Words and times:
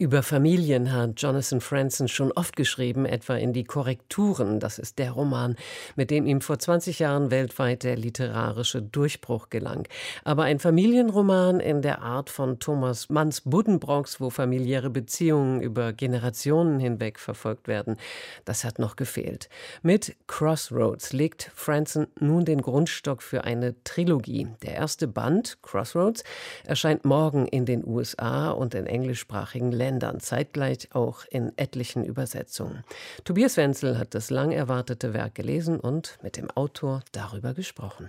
über 0.00 0.22
Familien 0.22 0.92
hat 0.94 1.20
Jonathan 1.20 1.60
Franzen 1.60 2.08
schon 2.08 2.32
oft 2.32 2.56
geschrieben, 2.56 3.04
etwa 3.04 3.34
in 3.34 3.52
Die 3.52 3.64
Korrekturen. 3.64 4.58
Das 4.58 4.78
ist 4.78 4.98
der 4.98 5.10
Roman, 5.10 5.56
mit 5.94 6.10
dem 6.10 6.24
ihm 6.24 6.40
vor 6.40 6.58
20 6.58 7.00
Jahren 7.00 7.30
weltweit 7.30 7.82
der 7.82 7.96
literarische 7.96 8.80
Durchbruch 8.80 9.50
gelang. 9.50 9.86
Aber 10.24 10.44
ein 10.44 10.58
Familienroman 10.58 11.60
in 11.60 11.82
der 11.82 12.00
Art 12.00 12.30
von 12.30 12.58
Thomas 12.60 13.10
Manns 13.10 13.42
Buddenbrocks, 13.42 14.22
wo 14.22 14.30
familiäre 14.30 14.88
Beziehungen 14.88 15.60
über 15.60 15.92
Generationen 15.92 16.80
hinweg 16.80 17.18
verfolgt 17.18 17.68
werden, 17.68 17.98
das 18.46 18.64
hat 18.64 18.78
noch 18.78 18.96
gefehlt. 18.96 19.50
Mit 19.82 20.16
Crossroads 20.26 21.12
legt 21.12 21.50
Franzen 21.54 22.06
nun 22.18 22.46
den 22.46 22.62
Grundstock 22.62 23.22
für 23.22 23.44
eine 23.44 23.74
Trilogie. 23.84 24.48
Der 24.62 24.76
erste 24.76 25.06
Band, 25.06 25.58
Crossroads, 25.60 26.24
erscheint 26.64 27.04
morgen 27.04 27.44
in 27.46 27.66
den 27.66 27.86
USA 27.86 28.52
und 28.52 28.74
in 28.74 28.86
englischsprachigen 28.86 29.70
Ländern. 29.72 29.89
Ländern, 29.90 30.20
zeitgleich 30.20 30.94
auch 30.94 31.24
in 31.30 31.52
etlichen 31.58 32.04
Übersetzungen. 32.04 32.84
Tobias 33.24 33.56
Wenzel 33.56 33.98
hat 33.98 34.14
das 34.14 34.30
lang 34.30 34.52
erwartete 34.52 35.12
Werk 35.14 35.34
gelesen 35.34 35.80
und 35.80 36.16
mit 36.22 36.36
dem 36.36 36.48
Autor 36.48 37.02
darüber 37.10 37.54
gesprochen. 37.54 38.08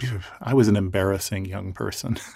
I 0.00 0.52
was 0.54 0.68
an 0.68 0.76
embarrassing 0.76 1.46
young 1.46 1.74
person. 1.74 2.18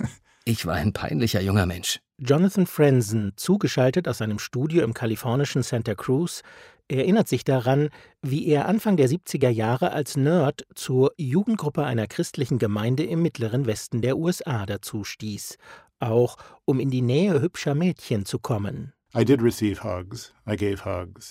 Ich 0.44 0.66
war 0.66 0.74
ein 0.74 0.92
peinlicher 0.92 1.40
junger 1.40 1.66
Mensch. 1.66 2.00
Jonathan 2.18 2.66
Frenzen, 2.66 3.32
zugeschaltet 3.36 4.08
aus 4.08 4.18
seinem 4.18 4.40
Studio 4.40 4.82
im 4.82 4.92
kalifornischen 4.92 5.62
Santa 5.62 5.94
Cruz, 5.94 6.42
erinnert 6.88 7.28
sich 7.28 7.44
daran, 7.44 7.90
wie 8.22 8.48
er 8.48 8.66
Anfang 8.66 8.96
der 8.96 9.08
70er 9.08 9.50
Jahre 9.50 9.92
als 9.92 10.16
Nerd 10.16 10.66
zur 10.74 11.12
Jugendgruppe 11.16 11.84
einer 11.84 12.08
christlichen 12.08 12.58
Gemeinde 12.58 13.04
im 13.04 13.22
mittleren 13.22 13.66
Westen 13.66 14.02
der 14.02 14.18
USA 14.18 14.66
dazu 14.66 15.04
stieß 15.04 15.58
auch 16.02 16.36
um 16.64 16.80
in 16.80 16.90
die 16.90 17.02
Nähe 17.02 17.40
hübscher 17.40 17.74
Mädchen 17.74 18.24
zu 18.24 18.38
kommen. 18.38 18.92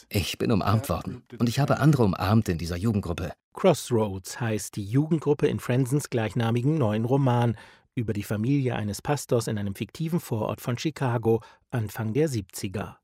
Ich 0.10 0.38
bin 0.38 0.52
umarmt 0.52 0.88
worden 0.88 1.24
und 1.40 1.50
ich 1.50 1.60
habe 1.60 1.80
andere 1.80 2.04
umarmt 2.04 2.48
in 2.48 2.60
dieser 2.60 2.78
Jugendgruppe. 2.78 3.32
Crossroads 3.54 4.40
heißt 4.40 4.76
die 4.76 4.86
Jugendgruppe 4.86 5.48
in 5.48 5.60
Frensens 5.60 6.10
gleichnamigen 6.10 6.78
neuen 6.78 7.06
Roman 7.06 7.58
über 7.96 8.14
die 8.14 8.24
Familie 8.24 8.76
eines 8.76 9.02
Pastors 9.02 9.48
in 9.48 9.58
einem 9.58 9.76
fiktiven 9.76 10.20
Vorort 10.20 10.62
von 10.62 10.78
Chicago 10.78 11.42
Anfang 11.72 12.14
der 12.14 12.30
70er. 12.30 12.96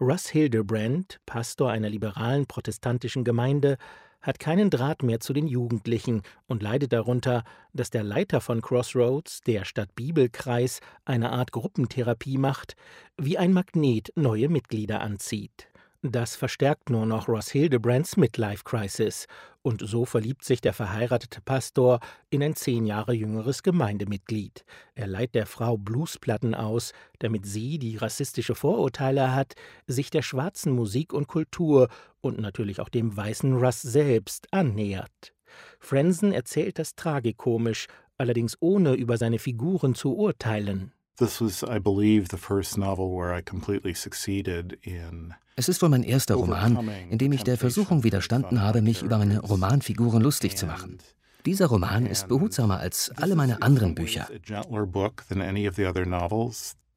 Russ 0.00 0.28
Hildebrand, 0.28 1.20
Pastor 1.24 1.70
einer 1.70 1.88
liberalen 1.88 2.46
protestantischen 2.46 3.24
Gemeinde, 3.24 3.78
hat 4.20 4.38
keinen 4.38 4.70
Draht 4.70 5.02
mehr 5.02 5.20
zu 5.20 5.32
den 5.32 5.46
Jugendlichen 5.46 6.22
und 6.46 6.62
leidet 6.62 6.92
darunter, 6.92 7.44
dass 7.72 7.90
der 7.90 8.02
Leiter 8.02 8.40
von 8.40 8.60
Crossroads, 8.60 9.40
der 9.42 9.64
Stadtbibelkreis, 9.64 10.80
eine 11.04 11.30
Art 11.30 11.52
Gruppentherapie 11.52 12.38
macht, 12.38 12.74
wie 13.16 13.38
ein 13.38 13.52
Magnet 13.52 14.12
neue 14.16 14.48
Mitglieder 14.48 15.00
anzieht. 15.00 15.68
Das 16.02 16.36
verstärkt 16.36 16.90
nur 16.90 17.06
noch 17.06 17.26
Ross 17.26 17.50
Hildebrands 17.50 18.16
Midlife-Crisis 18.16 19.26
und 19.62 19.82
so 19.86 20.04
verliebt 20.04 20.44
sich 20.44 20.60
der 20.60 20.72
verheiratete 20.72 21.40
Pastor 21.40 22.00
in 22.30 22.42
ein 22.42 22.54
zehn 22.54 22.86
Jahre 22.86 23.12
jüngeres 23.12 23.62
Gemeindemitglied. 23.62 24.64
Er 24.94 25.06
leiht 25.06 25.34
der 25.34 25.46
Frau 25.46 25.76
Bluesplatten 25.76 26.54
aus, 26.54 26.92
damit 27.18 27.46
sie, 27.46 27.78
die 27.78 27.96
rassistische 27.96 28.54
Vorurteile 28.54 29.34
hat, 29.34 29.54
sich 29.86 30.10
der 30.10 30.22
schwarzen 30.22 30.72
Musik 30.72 31.12
und 31.12 31.28
Kultur 31.28 31.88
und 32.20 32.38
natürlich 32.40 32.80
auch 32.80 32.88
dem 32.88 33.16
weißen 33.16 33.56
Russ 33.56 33.82
selbst 33.82 34.46
annähert. 34.52 35.34
Frenzen 35.80 36.32
erzählt 36.32 36.78
das 36.78 36.94
tragikomisch, 36.94 37.86
allerdings 38.16 38.56
ohne 38.60 38.94
über 38.94 39.16
seine 39.16 39.38
Figuren 39.38 39.94
zu 39.94 40.16
urteilen. 40.16 40.92
This 41.18 41.40
was, 41.40 41.64
I 41.64 41.78
believe, 41.80 42.28
the 42.28 42.36
first 42.36 42.78
novel 42.78 43.10
where 43.10 43.36
I 43.36 43.42
completely 43.42 43.94
succeeded 43.94 44.78
in 44.82 45.34
es 45.56 45.68
ist 45.68 45.82
wohl 45.82 45.88
mein 45.88 46.04
erster 46.04 46.36
Roman, 46.36 46.88
in 47.10 47.18
dem 47.18 47.32
ich 47.32 47.42
der 47.42 47.58
Versuchung 47.58 48.04
widerstanden 48.04 48.62
habe, 48.62 48.80
mich 48.80 49.02
über 49.02 49.18
meine 49.18 49.40
Romanfiguren 49.40 50.22
lustig 50.22 50.56
zu 50.56 50.66
machen. 50.66 50.98
Dieser 51.46 51.66
Roman 51.66 52.06
ist 52.06 52.28
behutsamer 52.28 52.78
als 52.78 53.10
alle 53.16 53.34
meine 53.34 53.60
anderen 53.60 53.96
Bücher. 53.96 54.28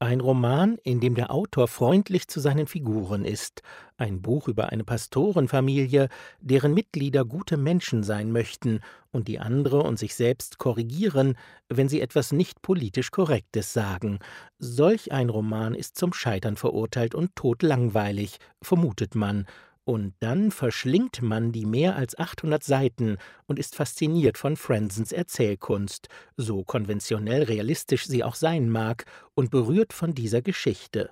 Ein 0.01 0.19
Roman, 0.19 0.79
in 0.84 1.00
dem 1.00 1.13
der 1.13 1.29
Autor 1.29 1.67
freundlich 1.67 2.28
zu 2.28 2.39
seinen 2.39 2.66
Figuren 2.66 3.23
ist. 3.23 3.62
Ein 3.97 4.19
Buch 4.23 4.47
über 4.47 4.72
eine 4.72 4.84
Pastorenfamilie, 4.84 6.09
deren 6.39 6.73
Mitglieder 6.73 7.23
gute 7.23 7.56
Menschen 7.56 8.01
sein 8.01 8.31
möchten 8.31 8.79
und 9.11 9.28
die 9.28 9.38
andere 9.38 9.84
und 9.84 10.00
sich 10.00 10.16
selbst 10.16 10.57
korrigieren, 10.57 11.38
wenn 11.69 11.88
sie 11.88 12.01
etwas 12.01 12.31
nicht 12.31 12.63
politisch 12.63 13.11
Korrektes 13.11 13.73
sagen. 13.73 14.17
Solch 14.57 15.11
ein 15.11 15.29
Roman 15.29 15.75
ist 15.75 16.00
zum 16.00 16.13
Scheitern 16.13 16.56
verurteilt 16.57 17.13
und 17.13 17.35
todlangweilig, 17.35 18.40
vermutet 18.59 19.13
man, 19.13 19.45
und 19.84 20.14
dann 20.19 20.52
verschlingt 20.52 21.22
man 21.22 21.52
die 21.52 21.66
mehr 21.66 21.96
als 21.96 22.18
800 22.18 22.64
Seiten 22.64 23.18
und 23.47 23.59
ist 23.59 23.75
fasziniert 23.75 24.38
von 24.38 24.56
Frensens 24.56 25.12
Erzählkunst, 25.12 26.08
so 26.38 26.64
konventionell 26.64 27.44
realistisch 27.44 28.06
sie 28.06 28.24
auch 28.24 28.36
sein 28.36 28.70
mag, 28.70 29.06
und 29.34 29.50
berührt 29.52 29.94
von 29.94 30.14
dieser 30.14 30.41
Geschichte. 30.41 31.09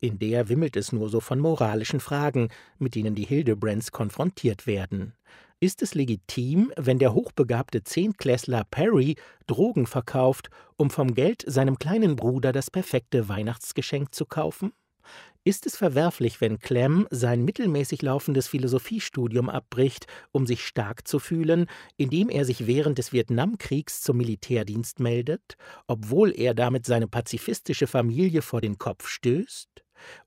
In 0.00 0.18
der 0.18 0.48
wimmelt 0.48 0.76
es 0.76 0.92
nur 0.92 1.08
so 1.08 1.20
von 1.20 1.40
moralischen 1.40 2.00
Fragen, 2.00 2.48
mit 2.78 2.94
denen 2.94 3.14
die 3.14 3.24
Hildebrands 3.24 3.90
konfrontiert 3.90 4.66
werden. 4.66 5.14
Ist 5.60 5.82
es 5.82 5.94
legitim, 5.94 6.72
wenn 6.76 6.98
der 6.98 7.14
hochbegabte 7.14 7.82
Zehntklässler 7.82 8.64
Perry 8.70 9.16
Drogen 9.46 9.86
verkauft, 9.86 10.50
um 10.76 10.90
vom 10.90 11.14
Geld 11.14 11.42
seinem 11.46 11.78
kleinen 11.78 12.16
Bruder 12.16 12.52
das 12.52 12.70
perfekte 12.70 13.28
Weihnachtsgeschenk 13.28 14.14
zu 14.14 14.26
kaufen? 14.26 14.72
Ist 15.46 15.66
es 15.66 15.76
verwerflich, 15.76 16.40
wenn 16.40 16.58
Clem 16.58 17.06
sein 17.10 17.44
mittelmäßig 17.44 18.00
laufendes 18.00 18.48
Philosophiestudium 18.48 19.50
abbricht, 19.50 20.06
um 20.32 20.46
sich 20.46 20.64
stark 20.64 21.06
zu 21.06 21.18
fühlen, 21.18 21.66
indem 21.98 22.30
er 22.30 22.46
sich 22.46 22.66
während 22.66 22.96
des 22.96 23.12
Vietnamkriegs 23.12 24.00
zum 24.00 24.16
Militärdienst 24.16 25.00
meldet, 25.00 25.58
obwohl 25.86 26.32
er 26.34 26.54
damit 26.54 26.86
seine 26.86 27.08
pazifistische 27.08 27.86
Familie 27.86 28.40
vor 28.40 28.62
den 28.62 28.78
Kopf 28.78 29.06
stößt? 29.06 29.68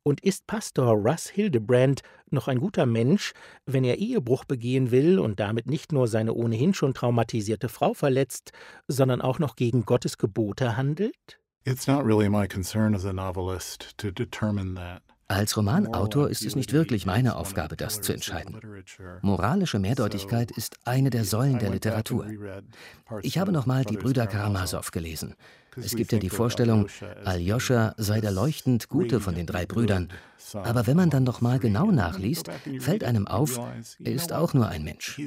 Und 0.04 0.22
ist 0.22 0.46
Pastor 0.46 0.94
Russ 0.94 1.28
Hildebrand 1.28 2.02
noch 2.30 2.48
ein 2.48 2.60
guter 2.60 2.86
Mensch, 2.86 3.34
wenn 3.66 3.84
er 3.84 3.98
Ehebruch 3.98 4.46
begehen 4.46 4.92
will 4.92 5.18
und 5.18 5.40
damit 5.40 5.66
nicht 5.66 5.92
nur 5.92 6.08
seine 6.08 6.36
ohnehin 6.36 6.76
schon 6.76 6.94
traumatisierte 6.94 7.70
Frau 7.70 7.96
verletzt, 7.96 8.52
sondern 8.88 9.22
auch 9.22 9.40
noch 9.40 9.56
gegen 9.56 9.84
Gottes 9.84 10.20
Gebote 10.20 10.78
handelt? 10.78 11.40
It's 11.66 11.88
not 11.88 12.06
really 12.06 12.30
my 12.30 12.48
concern 12.48 12.94
as 12.94 13.04
a 13.04 13.12
novelist 13.12 13.98
to 13.98 14.12
determine 14.12 14.76
that. 14.76 15.07
Als 15.30 15.58
Romanautor 15.58 16.30
ist 16.30 16.46
es 16.46 16.56
nicht 16.56 16.72
wirklich 16.72 17.06
meine 17.06 17.36
Aufgabe, 17.36 17.76
das 17.76 18.02
zu 18.02 18.14
entscheiden. 18.14 18.60
Moralische 19.22 19.78
Mehrdeutigkeit 19.78 20.52
ist 20.52 20.78
eine 20.86 21.10
der 21.10 21.26
Säulen 21.26 21.60
der 21.60 21.70
Literatur. 21.70 22.28
Ich 23.24 23.38
habe 23.38 23.52
nochmal 23.52 23.84
die 23.84 23.98
Brüder 23.98 24.26
Karamasow 24.26 24.90
gelesen. 24.92 25.36
Es 25.82 25.96
gibt 25.96 26.12
ja 26.12 26.20
die 26.20 26.30
Vorstellung, 26.30 26.88
Aljoscha 27.24 27.94
sei 27.98 28.22
der 28.22 28.32
leuchtend 28.32 28.90
Gute 28.90 29.20
von 29.20 29.36
den 29.36 29.46
drei 29.46 29.66
Brüdern. 29.66 30.10
Aber 30.54 30.88
wenn 30.88 30.98
man 30.98 31.10
dann 31.10 31.24
noch 31.24 31.42
mal 31.42 31.60
genau 31.60 31.92
nachliest, 31.92 32.50
fällt 32.80 33.04
einem 33.04 33.28
auf, 33.28 33.60
er 34.04 34.12
ist 34.12 34.34
auch 34.34 34.54
nur 34.54 34.68
ein 34.68 34.84
Mensch. 34.84 35.20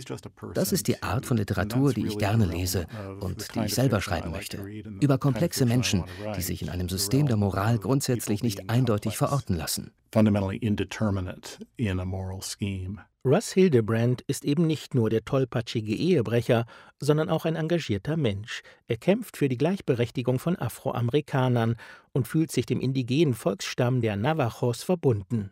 Das 0.55 0.72
ist 0.72 0.88
die 0.88 1.03
Art 1.03 1.27
von 1.27 1.37
Literatur, 1.37 1.93
die 1.93 2.06
ich 2.06 2.19
gerne 2.19 2.47
lese 2.47 2.87
und 3.21 3.55
die 3.55 3.61
ich 3.61 3.75
selber 3.75 4.00
schreiben 4.00 4.31
möchte. 4.31 4.59
Über 5.00 5.19
komplexe 5.19 5.66
Menschen, 5.66 6.05
die 6.37 6.43
sich 6.43 6.62
in 6.62 6.69
einem 6.69 6.88
System 6.88 7.27
der 7.27 7.37
Moral 7.37 7.78
grundsätzlich 7.78 8.43
nicht 8.43 8.71
eindeutig 8.71 9.17
verorten 9.17 9.56
lassen. 9.56 9.93
Fundamentally 10.12 10.56
indeterminate 10.56 11.65
in 11.77 12.00
a 12.00 12.05
moral 12.05 12.43
scheme. 12.43 13.00
Russ 13.22 13.53
Hildebrand 13.53 14.22
ist 14.22 14.47
eben 14.47 14.66
nicht 14.66 14.94
nur 14.94 15.10
der 15.10 15.26
tollpatschige 15.26 15.94
Ehebrecher, 15.94 16.64
sondern 17.00 17.28
auch 17.28 17.44
ein 17.44 17.54
engagierter 17.54 18.16
Mensch. 18.16 18.62
Er 18.86 18.97
kämpft 18.97 19.36
für 19.36 19.50
die 19.50 19.58
Gleichberechtigung 19.58 20.38
von 20.38 20.56
Afroamerikanern 20.56 21.76
und 22.12 22.26
fühlt 22.26 22.50
sich 22.50 22.64
dem 22.64 22.81
indigenen 22.81 23.34
Volksstamm 23.34 24.00
der 24.00 24.17
Navajos 24.17 24.82
verbunden. 24.82 25.50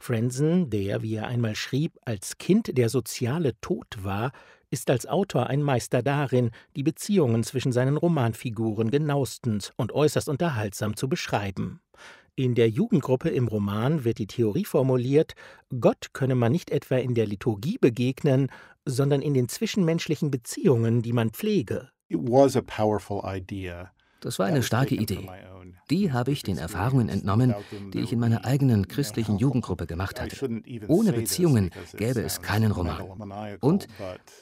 Frenzen, 0.00 0.70
der, 0.70 1.02
wie 1.02 1.14
er 1.14 1.28
einmal 1.28 1.54
schrieb, 1.54 1.98
als 2.04 2.36
Kind 2.38 2.76
der 2.76 2.88
soziale 2.88 3.60
Tod 3.60 3.86
war, 4.02 4.32
ist 4.70 4.90
als 4.90 5.06
Autor 5.06 5.46
ein 5.46 5.62
Meister 5.62 6.02
darin, 6.02 6.50
die 6.74 6.82
Beziehungen 6.82 7.44
zwischen 7.44 7.70
seinen 7.70 7.96
Romanfiguren 7.96 8.90
genauestens 8.90 9.72
und 9.76 9.92
äußerst 9.92 10.28
unterhaltsam 10.28 10.96
zu 10.96 11.08
beschreiben. 11.08 11.80
In 12.36 12.56
der 12.56 12.68
Jugendgruppe 12.68 13.28
im 13.28 13.46
Roman 13.46 14.02
wird 14.02 14.18
die 14.18 14.26
Theorie 14.26 14.64
formuliert, 14.64 15.34
Gott 15.78 16.08
könne 16.12 16.34
man 16.34 16.50
nicht 16.50 16.70
etwa 16.70 16.96
in 16.96 17.14
der 17.14 17.26
Liturgie 17.26 17.78
begegnen, 17.78 18.50
sondern 18.84 19.22
in 19.22 19.34
den 19.34 19.48
zwischenmenschlichen 19.48 20.32
Beziehungen, 20.32 21.00
die 21.00 21.12
man 21.12 21.30
pflege. 21.30 21.90
It 22.08 22.18
was 22.18 22.56
a 22.56 22.62
powerful 22.62 23.22
idea 23.24 23.92
Das 24.24 24.38
war 24.38 24.46
eine 24.46 24.62
starke 24.62 24.94
Idee. 24.94 25.28
Die 25.90 26.12
habe 26.12 26.32
ich 26.32 26.42
den 26.42 26.56
Erfahrungen 26.56 27.08
entnommen, 27.08 27.54
die 27.92 28.00
ich 28.00 28.12
in 28.12 28.18
meiner 28.18 28.44
eigenen 28.44 28.88
christlichen 28.88 29.36
Jugendgruppe 29.38 29.86
gemacht 29.86 30.20
hatte. 30.20 30.48
Ohne 30.88 31.12
Beziehungen 31.12 31.70
gäbe 31.96 32.22
es 32.22 32.40
keinen 32.40 32.70
Roman. 32.72 33.02
Und, 33.60 33.86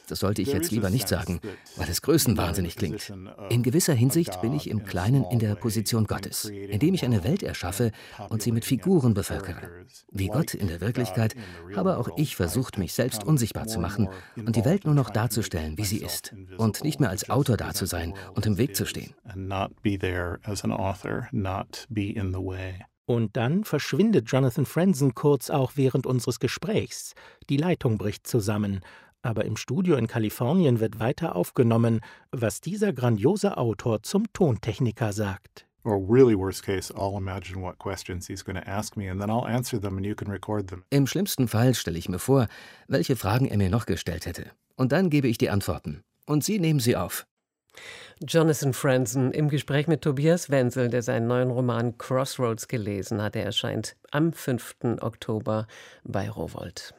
das 0.08 0.20
sollte 0.20 0.43
ich 0.43 0.52
jetzt 0.52 0.70
lieber 0.70 0.90
nicht 0.90 1.08
sagen, 1.08 1.40
weil 1.76 1.88
es 1.88 2.02
größenwahnsinnig 2.02 2.76
klingt, 2.76 3.12
in 3.50 3.62
gewisser 3.62 3.94
Hinsicht 3.94 4.40
bin 4.40 4.55
ich 4.55 4.70
im 4.70 4.84
Kleinen 4.84 5.25
in 5.31 5.40
der 5.40 5.56
Position 5.56 6.05
Gottes, 6.05 6.44
indem 6.44 6.94
ich 6.94 7.05
eine 7.05 7.25
Welt 7.25 7.43
erschaffe 7.43 7.90
und 8.29 8.43
sie 8.43 8.52
mit 8.52 8.64
Figuren 8.64 9.14
bevölkere. 9.14 9.69
Wie 10.12 10.29
Gott 10.29 10.55
in 10.55 10.69
der 10.69 10.81
Wirklichkeit 10.81 11.34
habe 11.75 11.99
auch 11.99 12.08
ich 12.17 12.37
versucht, 12.37 12.79
mich 12.79 12.93
selbst 12.93 13.25
unsichtbar 13.25 13.67
zu 13.67 13.81
machen 13.81 14.08
und 14.37 14.55
die 14.55 14.64
Welt 14.64 14.84
nur 14.84 14.94
noch 14.94 15.11
darzustellen, 15.11 15.76
wie 15.76 15.84
sie 15.84 15.99
ist, 15.99 16.34
und 16.56 16.84
nicht 16.84 17.00
mehr 17.00 17.11
als 17.11 17.31
Autor 17.31 17.56
da 17.56 17.75
zu 17.75 17.87
sein 17.87 18.14
und 18.34 18.46
im 18.46 18.58
Weg 18.58 18.76
zu 18.76 18.87
stehen 18.87 19.14
not 21.32 21.86
be 21.88 22.10
in 22.10 22.32
the 22.32 22.40
way. 22.40 22.84
Und 23.06 23.36
dann 23.36 23.64
verschwindet 23.64 24.30
Jonathan 24.30 24.64
Franzen 24.64 25.14
kurz 25.14 25.50
auch 25.50 25.72
während 25.74 26.06
unseres 26.06 26.38
Gesprächs. 26.38 27.14
Die 27.48 27.56
Leitung 27.56 27.98
bricht 27.98 28.26
zusammen. 28.26 28.80
Aber 29.22 29.44
im 29.44 29.56
Studio 29.56 29.96
in 29.96 30.06
Kalifornien 30.06 30.80
wird 30.80 30.98
weiter 30.98 31.36
aufgenommen, 31.36 32.00
was 32.30 32.60
dieser 32.60 32.92
grandiose 32.92 33.56
Autor 33.56 34.02
zum 34.02 34.32
Tontechniker 34.32 35.12
sagt. 35.12 35.66
Im 40.90 41.06
schlimmsten 41.06 41.48
Fall 41.48 41.74
stelle 41.74 41.98
ich 41.98 42.08
mir 42.08 42.19
vor, 42.20 42.46
welche 42.86 43.16
Fragen 43.16 43.46
er 43.46 43.56
mir 43.56 43.69
noch 43.70 43.86
gestellt 43.86 44.26
hätte. 44.26 44.52
Und 44.76 44.92
dann 44.92 45.10
gebe 45.10 45.26
ich 45.26 45.38
die 45.38 45.50
Antworten. 45.50 46.02
Und 46.24 46.44
Sie 46.44 46.60
nehmen 46.60 46.78
sie 46.78 46.96
auf. 46.96 47.26
Jonathan 48.20 48.72
Franzen 48.72 49.32
im 49.32 49.48
Gespräch 49.48 49.88
mit 49.88 50.02
Tobias 50.02 50.50
Wenzel, 50.50 50.88
der 50.88 51.02
seinen 51.02 51.26
neuen 51.26 51.50
Roman 51.50 51.98
Crossroads 51.98 52.69
gelesen 52.69 53.22
hat. 53.22 53.36
Er 53.36 53.44
erscheint 53.44 53.96
am 54.10 54.32
5. 54.32 54.76
Oktober 55.00 55.66
bei 56.04 56.30
Rowold. 56.30 56.94